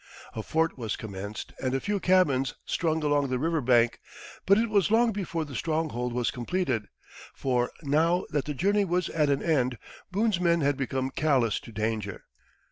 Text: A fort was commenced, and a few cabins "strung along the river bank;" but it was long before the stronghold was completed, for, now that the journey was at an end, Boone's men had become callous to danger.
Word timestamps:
A 0.33 0.41
fort 0.41 0.79
was 0.79 0.95
commenced, 0.95 1.53
and 1.61 1.75
a 1.75 1.79
few 1.79 1.99
cabins 1.99 2.55
"strung 2.65 3.03
along 3.03 3.29
the 3.29 3.37
river 3.37 3.61
bank;" 3.61 3.99
but 4.47 4.57
it 4.57 4.67
was 4.67 4.89
long 4.89 5.11
before 5.11 5.45
the 5.45 5.53
stronghold 5.53 6.11
was 6.11 6.31
completed, 6.31 6.87
for, 7.35 7.69
now 7.83 8.25
that 8.31 8.45
the 8.45 8.55
journey 8.55 8.83
was 8.83 9.09
at 9.09 9.29
an 9.29 9.43
end, 9.43 9.77
Boone's 10.11 10.39
men 10.39 10.61
had 10.61 10.75
become 10.75 11.11
callous 11.11 11.59
to 11.59 11.71
danger. 11.71 12.23